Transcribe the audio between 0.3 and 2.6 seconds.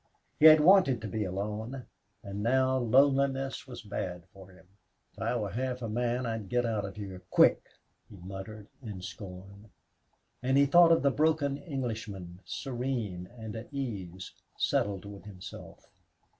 He had wanted to be alone, and